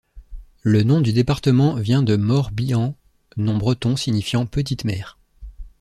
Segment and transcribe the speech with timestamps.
[0.63, 2.95] Le nom du département vient de Mor-Bihan,
[3.37, 5.19] nom breton, signifiant Petite Mer.